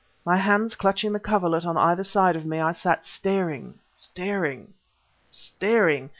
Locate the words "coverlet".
1.19-1.63